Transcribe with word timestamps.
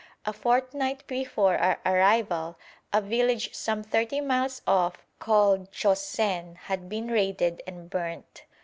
A 0.25 0.33
fortnight 0.33 1.05
before 1.05 1.59
our 1.59 1.77
arrival 1.85 2.55
a 2.91 3.01
village 3.01 3.53
some 3.53 3.83
thirty 3.83 4.19
miles 4.19 4.63
off 4.65 5.05
called 5.19 5.71
Xocen 5.71 6.55
had 6.55 6.89
been 6.89 7.09
raided 7.11 7.61
and 7.67 7.87
burnt. 7.87 8.41